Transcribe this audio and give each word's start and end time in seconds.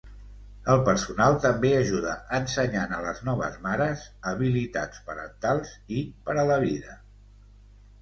El 0.75 0.79
personal 0.87 1.37
també 1.43 1.71
ajuda 1.81 2.15
ensenyant 2.39 2.97
a 2.97 3.03
les 3.05 3.21
noves 3.29 3.61
mares 3.69 4.09
habilitats 4.33 5.07
parentals 5.13 5.79
i 6.01 6.05
per 6.27 6.41
a 6.41 6.51
la 6.53 6.61
vida. 6.69 7.03